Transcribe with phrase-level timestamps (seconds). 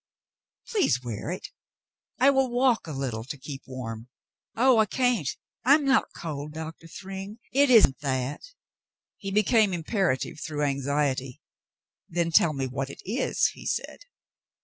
[0.37, 1.49] '* "Please wear it.
[2.19, 4.07] I will walk a little to keep warm."
[4.55, 4.79] "Oh!
[4.79, 5.29] I can't.
[5.63, 7.37] I'm not cold, Doctor Thryng.
[7.51, 8.41] It isn't that."
[9.17, 11.39] He became imperative through anxiety.
[12.09, 14.05] "Then tell me what it is," he said.